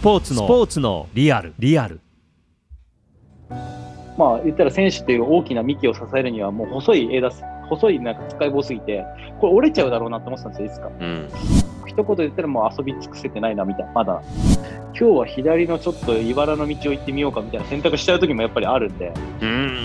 [0.00, 1.54] ポーツのスポーツのリアル。
[1.58, 2.00] リアル。
[4.16, 7.30] まあ言ったら選手っていう大きな幹を支えるにはもう細い枝
[7.68, 9.04] 細いなんか使い棒すぎて
[9.40, 11.28] これ折れちゃうだろうなって思ってたんですよいつか、うん。
[11.86, 14.22] 一言で言ったらもう遊び尽くせてないなみたいなまだ。
[14.98, 19.12] 今日は左のちょっと茨の道を行ってみようかみたいな選択しちゃう時もやっぱりあるんで。
[19.40, 19.76] うん。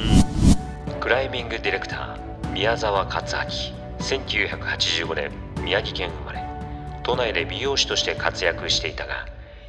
[0.99, 3.41] クライミングディレクター宮沢克明
[3.99, 5.31] 1985年
[5.63, 6.43] 宮城県生まれ。
[7.03, 9.27] 都内で美容師として活躍していたが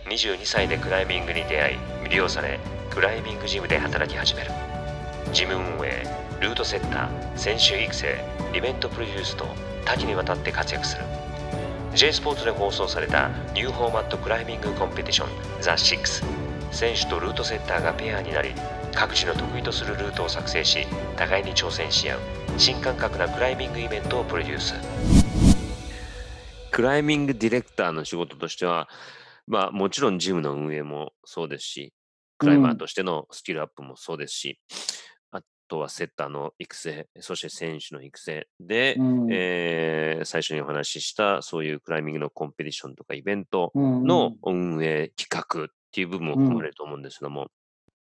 [0.09, 2.61] 22歳でクライミングに出会い魅了され
[2.91, 4.51] クライミングジムで働き始める。
[5.33, 6.05] ジム運営
[6.41, 8.25] ルートセッター選手育成
[8.55, 9.47] イベントプロデュースと
[9.85, 11.05] 多岐にわたって活躍する。
[11.95, 15.29] J スポーツで放送されたニューフォーマットクライミングコンペティション
[15.61, 16.25] ザ・6
[16.71, 18.51] 選手とルートセッターがペアになり
[18.95, 20.87] 各自の得意とするルートを作成し
[21.17, 22.21] 互いに挑戦し合う
[22.59, 24.75] 新感覚なクライミングイベントをプロデュース。
[26.71, 28.89] クライミングディレクターの仕事としては
[29.47, 31.93] まあもちろんジムの運営もそうですし
[32.39, 34.59] クライマーとしてのスキルアップもそうですし、
[35.31, 39.29] あとはセッターの育成、そして選手の育成で、うん。
[39.31, 47.47] えー最初にお話ししたそういうクライミングのコンペティションとかイベントの運営企画っていう部分も含まれると思うんですけども、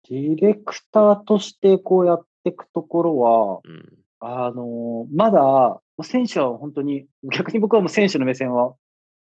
[0.10, 3.94] ディレクターとしてこうやっていくところは、うん。
[4.20, 8.74] あのまだ選手は本当に逆に僕はもう選手の目線は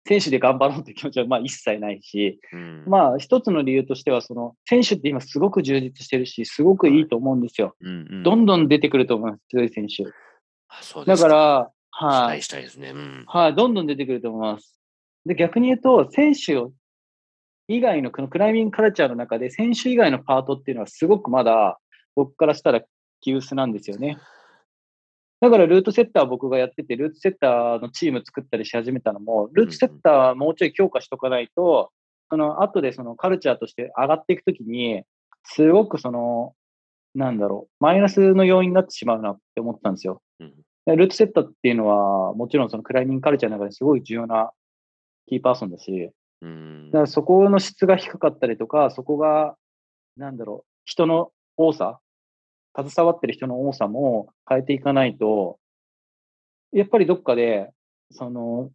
[0.07, 7.75] 選手で頑張ろうという気持ちはまあ一切ないし、うんまあ一つの理由としてはその選手って今すごく充実してるしすごくいいと思うんですよ。
[7.81, 10.05] うんうんどんどん出てくると思います強い選手。
[10.69, 12.89] あそうですだから、期はい、待したいですね。
[12.89, 14.79] うんはい、どんどん出てくると思います。
[15.25, 16.71] で、逆に言うと、選手を
[17.67, 21.77] 以外のこのクライミングカルチャーの中で、選手以外のパートっていうのはすごくまだ
[22.15, 22.81] 僕からしたら
[23.23, 24.17] 急須なんですよね。
[25.41, 31.91] だからルートセッター僕がやってて、ルートセッターのチーム作ったりし始めたのも、ルートセッターはもうちょい強化しとかないと、
[32.29, 35.03] その後でそのカルチャーとして上がっていくときに、
[35.43, 36.53] すごくその、
[37.15, 40.21] なんだろう、マイナスの要因になってしまうなって思ったんですよ。
[40.39, 40.53] うん。
[40.85, 44.51] でルートセッターっていうのは、もちろんそのクライミングカルチャーの中ですごい重要な
[45.27, 46.11] キーパーソンだし、
[46.41, 46.91] うん。
[46.91, 49.55] だからそこの質が低かったりとか、そこが、
[50.17, 51.99] なんだろう、人の多さ、
[52.75, 55.59] 携わってる人の多さも変えていかないと、
[56.71, 57.71] やっぱりどっかで、
[58.11, 58.71] その、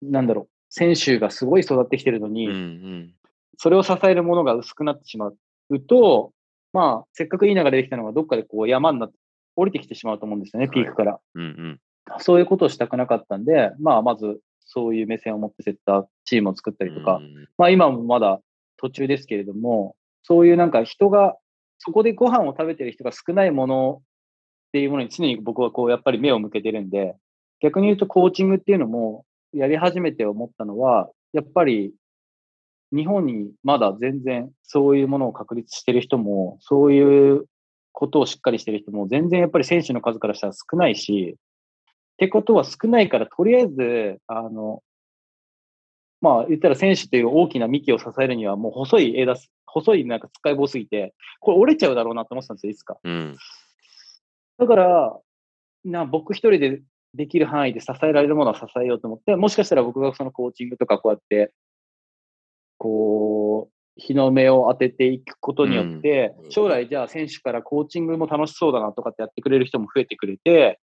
[0.00, 3.14] なんだろう、選手がすごい育ってきてるのに、うんうん。
[3.58, 5.32] それを支えるものが薄くなってしま
[5.70, 6.32] うと、
[6.72, 9.16] まあ、せっかくいい流れできたのがどっかでこう山になって
[9.54, 11.20] 降りてきてしまうと思うんですよね、ピークから。
[11.34, 11.80] うんうん。
[12.18, 17.48] そういうことをしたくなかったんで、まあ、まずそういう目線を持ってセッターチームを作ったりとか、うん。
[17.58, 18.40] まあ今もまだ
[18.78, 21.36] 途中ですけれども、そういうなんか人が、
[21.84, 27.16] そこでご飯を食べてる人が少ないものっていうものに常に僕はこうやっぱり目を向けてるんで、
[27.60, 31.92] 逆に言うとコーチングっていうのもやり始めて思ったのは、やっぱり
[32.92, 37.46] 日本にまだ全然そういうものを確立してる人も、そういう
[37.90, 44.82] ことをしっかりしてる人も全然やっぱり選手の数からしたら少ないし、ってことは少ないから、とりあえず、あの、
[46.20, 49.34] まあ言ったら選手という大きな幹を支えるにはもう細い枝、
[49.72, 52.98] 細いなんか使い棒すぎて、これ折れちゃうだろうなって思ってたんですよ、いつか。
[53.02, 53.36] うん
[54.58, 55.18] だから、
[55.84, 56.82] な僕一人で
[57.14, 61.52] できる範囲で支えられるものは支えようと思って、もしかしたら僕がそのコーチングとかこうやって、
[62.78, 70.80] こう、日の目を当てていくことによって、うん将来じゃあ選手からコーチングも楽しそうだなとかってやってくれる人も増えてくれて、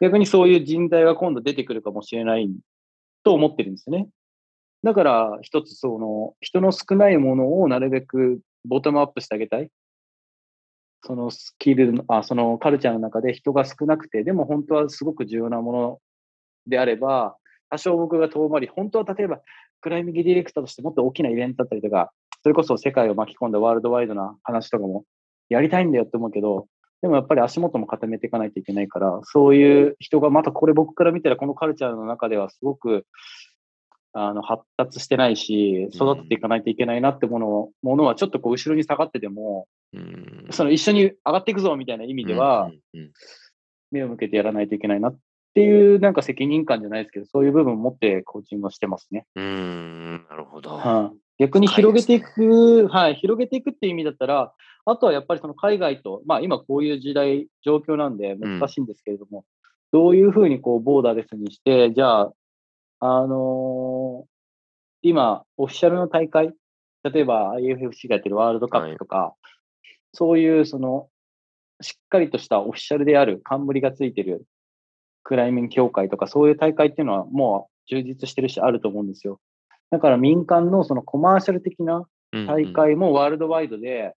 [0.00, 2.50] 逆にそういう人材が今度出てくるかもしれない
[3.24, 4.08] と思ってるんですよね。
[4.86, 9.68] だから一つその人の少ないものをなるべくボトムアップしてあげたい。
[11.02, 15.98] そのスキルの、あ、そのカルチャーの中で人が少なくて、でも本当はすごく重要なもの
[16.68, 17.36] であれば、
[17.68, 19.40] 多少僕が遠回り、本当は例えば
[19.80, 22.12] クライミングディレクターとしてもっと大きなイベントだったりとか、
[22.44, 25.02] それこそ世界を巻き込んだワールドワイドな話とかも
[25.48, 26.68] やりたいんだよって思うけど、
[27.02, 33.04] でもやっぱり足元も固めていかないといけないから、そういう人がまたこれ僕から見たらこのカルチャーの中ではすごく
[34.18, 40.46] あの発達してないし、育てていかないといけないなってものをものはちょっとこう後ろに下がってても、うん。
[40.50, 43.12] その一緒に上がっていくぞみたいな意味では、うんうん
[43.92, 45.18] 目を向けてやらないといけないなっ
[45.54, 49.26] ていうなんか責任感じゃないですけど、そういう部分を持ってコーチングをしてますね。
[49.36, 50.70] うんうんなるほど。
[50.70, 54.52] はい、逆に広げていく、はい、広げていくっていう意味だったら、
[54.86, 59.44] あとはやっぱりその海外と、まあ今こういう時代、状況なんで難しいんですけれども、
[59.92, 62.32] どういうふうにこうボーダーレスにして、じゃあ、
[63.00, 64.36] あのー
[65.02, 66.52] 今、オフィシャルの大会、
[67.04, 69.34] 例えば IFFC がやってるワールドカップとか、
[70.12, 71.08] そういうその、
[71.80, 74.46] しっかりとしたオフィシャルである冠がついてる
[75.22, 79.38] クライミング協会とか、そういう大会っていうのはもう充実してるし、あると思うんですよ。
[79.90, 82.04] だから民間のそのコマーシャル的な
[82.48, 84.14] 大会もワールドワイドで、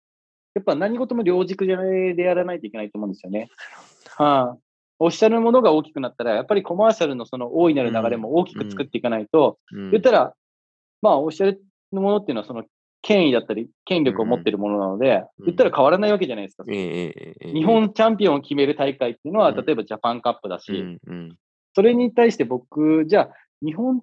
[0.55, 3.51] やっぱ何事も両軸でやらないといけないと思うんですよね。
[4.17, 4.57] はあ、
[4.99, 9.91] おっしゃるものが大きくなったら、やっぱりコマーシャルのその大いなる流れも大きく作っていかないと、うん。
[9.91, 10.35] 言ったら、
[11.03, 11.63] まあ、おっしゃる
[11.93, 12.65] ものっていうのは、その
[13.03, 15.45] 権威だったり、権力を持ってるものなので、うん。
[15.47, 16.65] 言ったら変わらないわけじゃないですか。
[16.67, 19.65] 日本チャンピオンを決める大会っていうのは、うん。
[19.65, 20.99] 例えばジャパンカップだし、
[21.75, 23.31] それに対して僕、じゃあ、
[23.65, 24.03] 日本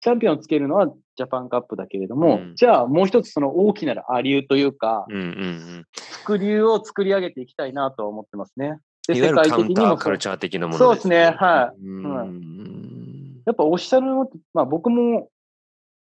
[0.00, 2.56] チャンピオンをつけるのはジャパンカップだけれども、うん。
[2.56, 5.86] じゃあもう一つその大きなるアリューというか、うんうんうん。
[6.22, 8.78] 副流を作り上げていきたいなとは思ってますね。
[9.06, 11.80] で、いわゆるカウンターもカルチャー的なものそうですねはい。
[11.84, 13.42] うん。
[13.46, 15.28] やっぱおっしゃるのって、まあ僕も、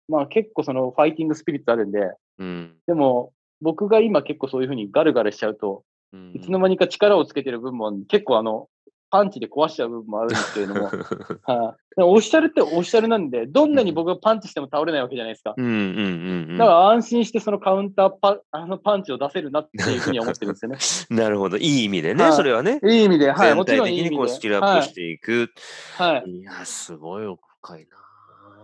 [0.07, 2.75] まあ結構そのファイティングスピリッツあるんで、うん。
[2.87, 6.31] でも僕が今結構そういうふうにガルガルしちゃうと、うん。
[6.33, 8.67] いつの間にか力をつけてる部分も結構あの、
[9.13, 10.85] パンチで壊しちゃう部分もあるんですけれども、
[11.45, 15.53] はい、オフィシャルってオフィシャルなんで、どんなに僕がパンチしても倒れないわけじゃないですか。
[15.55, 20.77] うんうんうんうんだから安心してそのカウンターパ あのパンチを出せるなっていうふうには思ってるんですよね。
[21.15, 21.57] なるほど。
[21.57, 22.79] いい意味でね、はいそれはね。
[22.83, 24.15] いい意味で、はい、もち全ろんいい意味で。
[24.17, 25.51] こうスキルアップしていく。
[25.95, 26.15] はい。
[26.15, 27.87] はいいや、すごい奥深い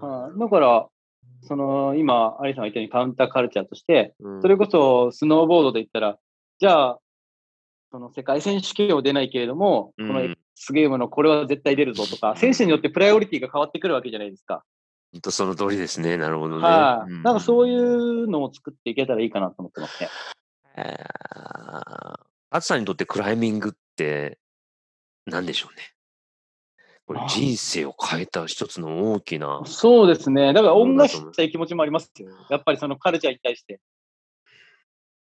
[0.02, 0.08] な。
[0.08, 0.88] はい、だから、
[1.44, 6.18] その今、アリさんが言ったようにカウンターカルチャーとして、うんそれこそスノーボードで言ったら、
[6.58, 7.00] じゃあ、
[7.92, 14.64] その世界選手権を出ないけれども、うんこの X ゲームのこれは絶対出るぞとか、選手によってプライオリティが変わってくるわけじゃないですか。
[15.12, 16.18] 本当その通りですね。
[16.18, 16.64] なるほどね。
[16.64, 20.10] はい、うんなんかそういうのを作っていけたらいいかなと思ってますね。
[20.78, 22.20] えー、
[22.52, 24.38] アツさんにとってクライミングって
[25.26, 25.84] 何でしょうね。
[27.08, 29.64] これ人生を変えた一つの大きな。
[29.66, 30.54] そうですね。
[30.54, 32.30] だから恩返ししたい気持ちもありますよ。
[32.52, 33.80] やっぱりそのカルチャーに対して。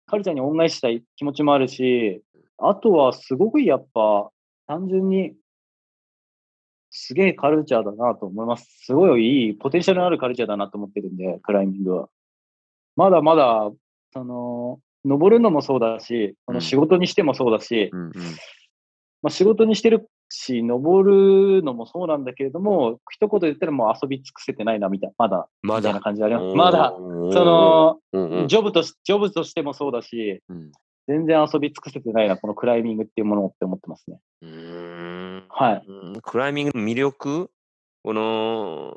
[0.07, 2.23] カルチャーに恩返ししたい気持ちもあるし、
[2.59, 4.31] あとはすごくやっぱ
[4.67, 5.35] 単純に
[6.97, 8.69] すげえカルチャーだなと思います。
[8.85, 12.09] すごいいい、ポテンシャルのあるカルチャーだなと思ってるんで、クライミングは。
[12.95, 13.69] まだまだ、
[14.13, 18.13] その、登るのもそうだし、その仕事にしてもそうだし、うんうん
[19.23, 26.01] まあ、仕事にしてるし、登るのもそうなんだけれども、一言で言ったらもう遊び尽くせてないな、みたいな、まだ、まだみたいな。
[26.01, 26.57] 感じあります。
[26.57, 30.71] まだ、そ、の、うんうんジョブとし、ジョブとしてもそうだし、うん
[31.07, 34.19] 全然遊び尽くせてないな、このクライミングっていうものをって思ってますね。
[34.43, 34.49] うー
[35.39, 35.83] んはい。
[35.87, 37.51] うんクライミングの魅力？
[38.03, 38.95] この、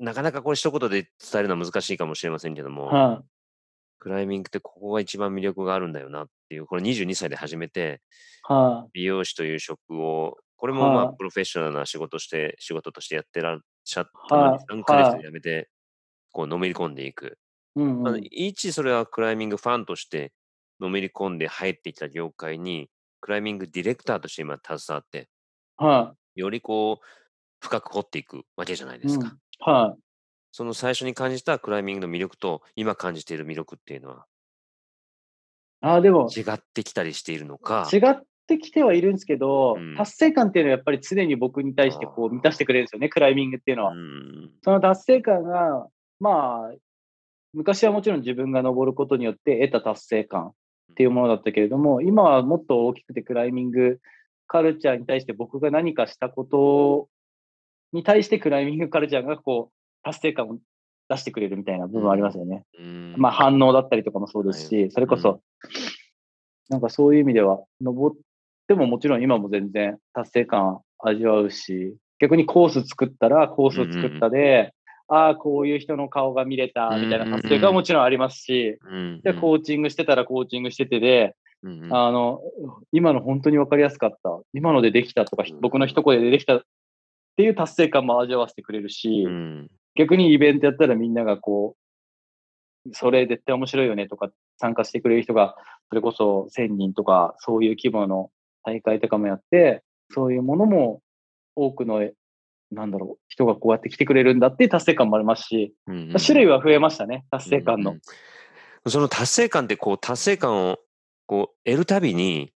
[0.00, 3.22] なかなかこれ一言で伝えるのは難しいかもしれませんけども、は
[3.98, 8.00] クライミングってここが一番魅力があるんだよなっていう、これ22歳で始めて、
[8.48, 8.52] い。
[8.52, 15.70] は美容師という職を、これもまあはいプロフェッショナルな仕事して、仕事としてやってらっしゃったのにはい、3ヶ月はいで辞めて、
[16.32, 17.38] こうのめり込んでいく。
[17.76, 17.80] い。
[17.80, 18.20] うん、まあうん。
[18.30, 20.32] 一、それはクライミングファンとして
[20.80, 22.88] のめり込んで入ってきた業界に、
[23.20, 25.28] クライミングディレクターとして今携わって、
[25.76, 27.06] はよりこう、
[27.60, 29.00] 深く掘っていくわけじゃないい。
[29.00, 29.28] ですか。
[29.28, 30.00] うんはい。
[30.52, 34.26] その最初に感じたクライミングの魅力と、今感じている魅力っていうのは
[35.82, 37.88] ああ、でも、違ってきたりしているのか？
[37.92, 43.92] 違ってきてはいるんですけど、うん達成感っていうのはやっぱり常に僕に対してこう満たしてくれるんですよね、クライミングっていうのは。
[43.92, 45.86] うんその達成感が、
[46.18, 46.74] まあ、
[47.52, 50.52] 昔はもちろん自分が登ることによって得た達成感
[50.90, 54.00] っていうものだったけれども、今はもっと大きくてクライミング
[54.46, 57.08] カルチャーに対して僕が何かしたこと
[57.92, 60.58] に対してクライミングカルチャーがこう達成感を
[61.08, 62.64] 出してくれるみたいな部分ありますよね。
[62.78, 63.14] うん。
[63.16, 65.40] まあ反応だったりとかもそうですし、それこそ、
[66.68, 68.20] なんかそういう意味では、登っ
[68.68, 74.72] てももちろん今も全然達成感味わうし、逆にコース作ったらコースを作ったで、
[75.12, 81.34] ああ、こういう人の顔が見れたみたいな達成感はもちろんありますし、うんで、コーチングしてたらコーチングしててで、
[81.90, 82.40] あの、
[82.92, 86.62] 今の本当に分かりやすかった、今のでできたとかうん、僕の一声でできたっ
[87.36, 89.70] ていう達成感も味わわせてくれるし、うん。
[89.96, 91.76] 逆にイベントやったらみんながこ
[92.86, 95.56] う、それ絶対面白いよねとか参加してくれる人が、
[95.88, 98.30] それこそ1000人とかそういう規模の
[98.62, 101.02] 大会とかもやって、そういうものも
[101.56, 102.08] 多くの、
[102.70, 107.90] なんだろう、人がこうやって来てくれるんだっていう達成感もありますし、うん種類は増えましたね、達成感の。
[107.92, 108.02] うんうん
[108.88, 110.78] その達成感ってこう達成感を
[111.26, 112.52] こう得るたびに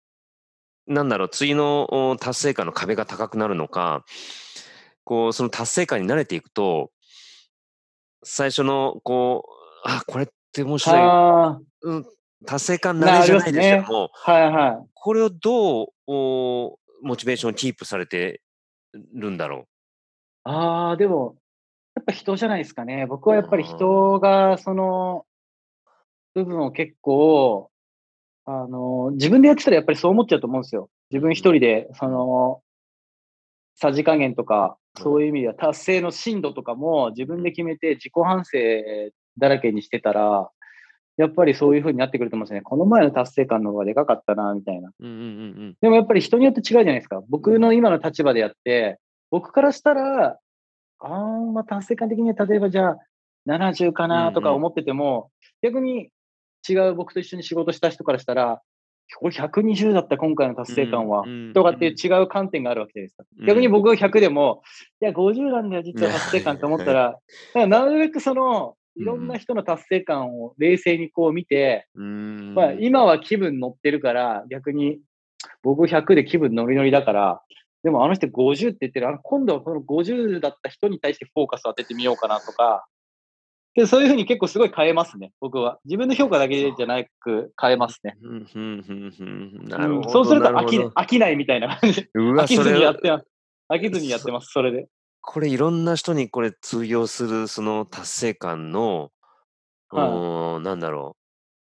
[0.87, 4.05] なんだろう次のお達成感の壁が高くなるのか
[5.03, 6.91] こうその達成感に慣れていくと
[8.23, 12.05] 最初のこうあこれって面白い、あうん、
[12.45, 14.89] 達成感慣れじゃないですけども、あ、はいはい。
[14.93, 18.41] これをどうおモチベーションをキープされて
[19.15, 19.65] るんだろ
[20.43, 21.35] ああ、でも、
[21.95, 23.05] やっぱ人じゃないですかね。
[23.05, 25.25] 僕はやっぱり人が、その、
[26.33, 27.69] 部分を結構、
[28.45, 30.89] あの、自分でやってたらやっぱりそう思っちゃうと思うんですよ。
[31.11, 32.61] 自分一人で、その、
[33.75, 38.57] さじ加減とか、そういう意味では達成の深度とかも自分で決めて自己反省
[39.37, 40.49] だらけにしてたら、
[41.17, 42.63] やっぱりそういう風になってくると思うんですよね。
[42.63, 44.91] この前の達成感の方がでかかったな、みたいな。
[44.99, 45.17] うんうんう
[45.69, 47.21] んでもやっぱり人によって違うじゃないですか。
[47.29, 48.99] 僕の今の立場でやって、
[49.31, 50.37] 僕からしたら、
[50.99, 52.97] あーまあ達成感的には例えばじゃあ
[53.47, 55.31] 70かなとか思ってても、
[55.63, 56.11] 逆に
[56.67, 58.61] 違う僕と一緒に仕事した人からしたら、
[59.17, 63.23] これ120だった今回の達成感は、うんとかっていう違う観点があるわけじゃないですか。
[63.39, 63.45] うん。
[63.45, 64.61] 逆に僕が100でも、
[65.01, 67.17] いや、50なんだよ、実は達成感と思ったら、
[67.67, 72.53] なるべくその、いろんな人の達成感を冷静にこう見て、うん。
[72.53, 74.99] まあ、今は気分乗ってるから、逆に
[75.61, 77.41] 僕100で気分ノリノリだから、
[77.83, 82.85] でもあの人50って言ってる、あの今度はこの50だった人に対してフォーカスを当ててみようかなとか、
[83.73, 85.79] でそういうふうに結構すごい変えますね、僕は。
[85.85, 88.17] 自分の評価だけじゃなく変えますね。
[90.09, 92.09] そうすると飽き飽きないみたいな感じ。
[92.13, 93.25] 飽きずにやってます。
[93.69, 94.87] 飽きずにやってます、それで。
[95.21, 99.11] これいろんな人にこれ通用するその達成感の、
[99.89, 101.15] はいなんだろ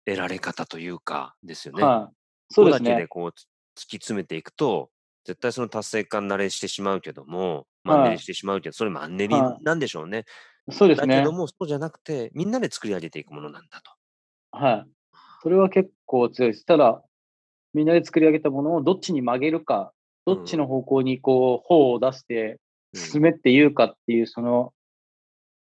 [0.07, 1.83] う、得られ方というかですよね。
[1.83, 2.15] はい。
[2.51, 3.09] そうですねここだけで。
[3.09, 4.91] こうつ突き詰めていくと、
[5.25, 10.25] 絶対その達成感慣れしてしまうけども、マンネリしてしまうけど、それマンネリはいなんでしょうね。
[10.71, 11.33] そうですねだけど。
[11.33, 13.91] も、そうじゃなくて、みんなで作り上げていくものなんだと。
[14.53, 14.87] はい。
[15.43, 16.67] それは結構強いです。
[16.67, 17.03] ただ、
[17.73, 19.93] みんなで作り上げたものをどっちに曲げるか、
[20.27, 22.59] どっちの方向にこう、方を出して
[22.93, 24.73] うん進めっていうかっていう、その、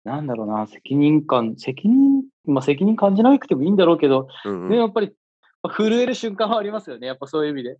[0.03, 5.13] なんだろうな、責任感、責任、まあ責任感じなくてもいいんだろうけど、うんうんでもやっぱり、
[5.73, 7.07] 震える瞬間はありますよね。
[7.07, 7.77] やっぱそういう意味で。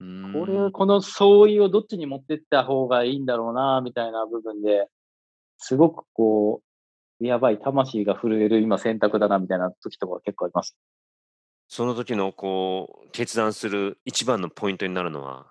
[0.00, 0.32] うん。
[0.32, 4.88] これ、この相違をどっちに持ってった方がいいんだろうな、みたいな部分で、
[5.58, 6.60] すごくこ
[7.20, 10.76] う、やばい、魂が震える今選択だな、みたいな時とか結構あります。
[11.68, 15.46] その時のこう、決断する一番のポイントになるのは、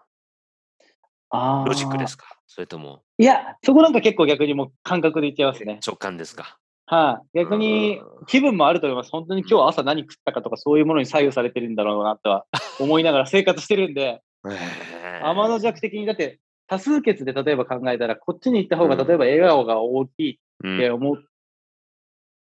[1.65, 2.27] ロジックですか？
[2.47, 3.01] それとも？
[3.17, 5.79] いや、そこなんか結構逆にもう感覚で言っちゃいますね。
[5.85, 6.57] 直感ですか？
[6.85, 8.25] はい、逆にうん。
[8.27, 9.09] 気分もあると思います。
[9.11, 12.45] 本当に今日朝何食ったかとかそういうものに左右されてるんだろうなとは
[12.79, 21.17] 思いながら生活してるんで、天の弱的にだって多数決で例えば考えたら、こっちに行った方がうん例えば笑顔が大きいうんって思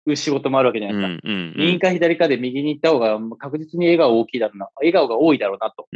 [0.06, 1.28] う仕事もあるわけじゃないですか。
[1.56, 5.86] 右か左かで右に行った方が確実に笑顔大きいだろうな、笑顔が多いだろうなと。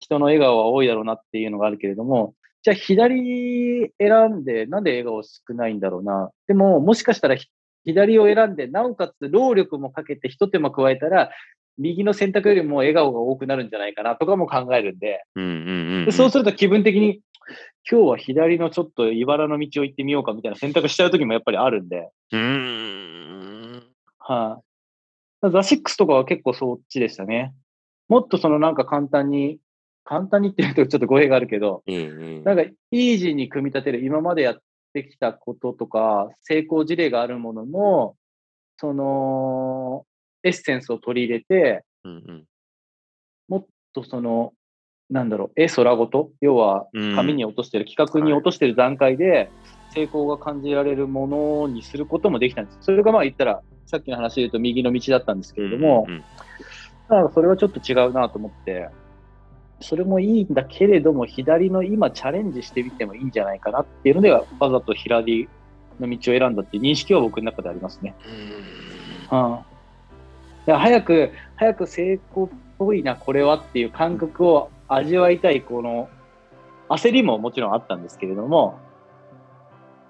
[0.00, 6.30] 人の笑顔は多いだろうなっていうのがあるけれども、じゃあ左選んでなんで笑顔少ないんだろうな。
[6.46, 7.46] でも、もしかしたらひ
[7.84, 11.30] 左を選んで、なおかつ労力もかけて一手間加えたら、
[11.78, 15.24] 右の選択よりも笑顔が多くなるんじゃないかなとかも考えるんで、
[16.12, 17.20] そうすると気分的に、
[17.90, 23.82] 今日は左のちょっと茨の道を行ってみようかみたいな選択しちゃう時もやっぱりあるんで、うーん。
[24.18, 24.60] は
[25.42, 27.54] い、ザ・シックスとかは結構そっちでしたね。
[28.08, 29.58] もっとそのなんか簡単に、
[30.04, 31.96] 簡単にっていうとちょっと語弊があるけど、ええ。
[31.96, 34.58] ええなんかイージーに組み立てる、今までやっ
[34.92, 38.16] てきたこととか、成功事例があるものの、
[38.78, 40.06] その、
[40.42, 42.46] エッセンスを取り入れて、うん
[43.92, 44.52] とその、
[45.10, 49.50] なんだろう、絵空ごと、要はうん紙に落としてる、企画に落としてる段階で、
[49.92, 52.78] 成功が感じられるものにすることもできたんです。
[52.82, 56.24] それがまあ言ったら、さっきの話で言うと右の道だったんですけれども、うんうん
[57.10, 58.88] だからそれはちょっと違うなと思って、
[59.80, 65.48] それもいいんだけれども、左の今チャレンジしてみてもいいんじゃないかなっていうのでは、わざと左
[65.98, 68.14] の道を選んだっていう認識は僕の中でありますね。
[69.32, 69.58] うん。
[70.70, 72.48] だから早く、早く成功っ
[72.78, 76.08] ぽいな、これはっていう感覚を味わいたい、この
[76.88, 78.78] 焦りももちろんあったんですけれども、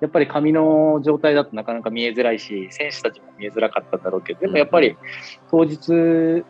[0.01, 4.97] やっぱり紙の状態だとなかなか見えづらいし、選手たちも見えづらかったんだろうけど、でもやっぱり
[5.51, 6.45] 当日、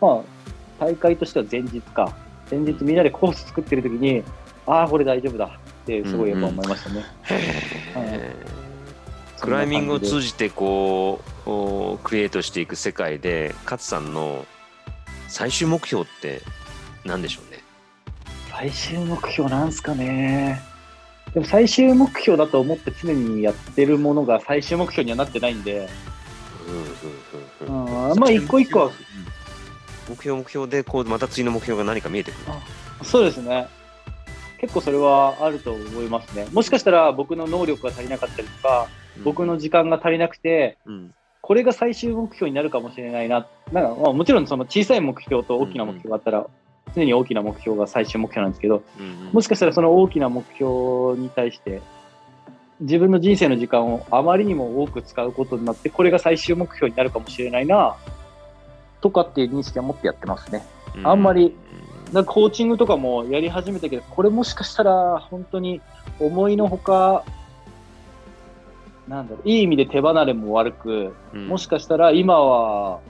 [0.00, 0.22] ま
[0.80, 2.16] あ、大会としては前日か、
[2.50, 4.24] 前日みんなでコース作ってる時に、
[4.66, 7.04] ああ、これ大丈夫だってすごいやっぱ思いましたね。
[7.30, 8.66] へー
[9.40, 14.44] クライミングを通じてこうこうクリエイトしていく世界で勝さんの
[15.28, 16.42] 最終目標って
[17.04, 17.62] 何でしょうね？
[18.50, 20.60] 最終目標なんすかね。
[21.32, 25.88] でも最終目標だと思って常にやってるものが最終目標にはなってないんで、
[26.66, 28.10] うんうんうんうん。
[28.10, 28.90] うんまあ一個一個は。
[30.08, 32.40] 目標目標でこうまた次の目標が何か見えてくる。
[33.04, 33.68] そうですね。
[34.58, 36.48] 結構それはあると思いますね。
[36.52, 38.88] もしかしたら僕の能力が足りなかったりとか、
[39.22, 41.14] 僕の時間が足りなくて、うん
[41.46, 43.46] これが最終目標になるかもしれないな。
[43.70, 46.44] なんかまあもちろんその小さい目標と大きな目標があったら、
[46.96, 51.80] 常に大きな目標が最終目標なんですけど、うんもしかしたらその大きな目標に対して、
[52.80, 57.94] 自分の人生の時間をあまりにも多く使うことになって、これが最終目標になるかもしれないな、
[59.00, 60.66] とかっていう認識は持ってやってますね。
[61.04, 61.54] あんまり
[62.06, 65.80] だからコーチングとかもやり始めたけど、これもしかしたら本当に
[66.18, 67.24] 思いのほか、
[69.08, 71.48] なんだろう、いい意味で手離れも悪く、うん。
[71.48, 73.00] もしかしたら今は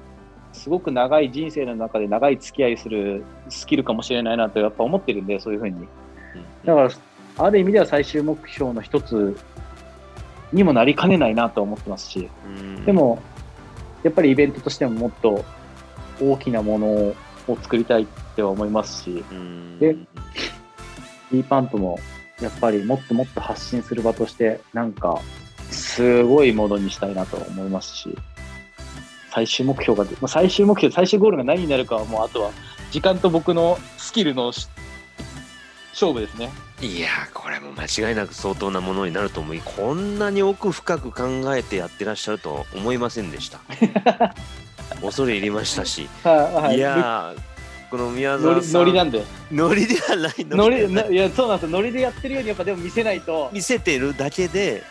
[0.53, 5.87] すごく長い人生の中で長い付き合いするスキルかもしれないなとやっぱ思ってるんで、そういうふうに。
[6.65, 6.91] だから、
[7.39, 9.37] ある意味では最終目標の一つ
[10.53, 12.85] にもなりかねないなと思ってますし、うん。
[12.85, 13.23] で、も、
[14.03, 15.45] やっぱりイベントとしてももっと
[16.21, 17.15] 大きなものを
[17.63, 19.79] 作りたいっては思いますし、うん。
[19.79, 19.97] で
[21.33, 21.99] D パンプも
[22.41, 25.21] やっぱりもっともっと発信する場として、なんか、
[25.97, 28.15] すごいものにしたいなと思いますし、
[29.31, 32.51] 最終目標が、まあ最終目標、最終ゴールが何になるかはもうあとは
[32.91, 34.69] 時間と僕のスキルのし
[35.93, 36.51] 勝負ですね。
[36.83, 43.61] いやーこれも間違いなく相当なものになると思いこんなに奥深く考えてやってらっしゃるとは思いませんでした。
[45.01, 46.77] 恐れ入りましたし、はい、はい。
[46.77, 47.41] いやー
[47.91, 48.73] この宮沢さん。
[48.73, 49.25] ノリなんで。
[49.51, 51.79] ノリではないノリ、いや、そうなんですよ。
[51.79, 54.83] ノリでやってるようにやっぱでも見せないと、見せてるだけで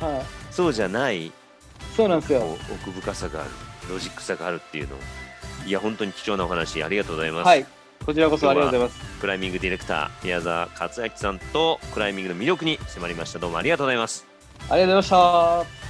[0.00, 1.32] はい、そうじゃない
[1.96, 2.56] そうなんですよ。
[2.72, 3.50] 奥深さがある
[3.90, 4.98] ロジックさがあるっていうのを
[5.66, 7.66] いや本当に貴重なお話ありがとうございます、はい。
[8.04, 9.20] こちらこそありがとうございます。
[9.20, 14.26] クライミングディレクター宮沢克明さんとクライミングの魅力に迫りましたどうもありがとうございます
[14.68, 15.89] ありがとうございました。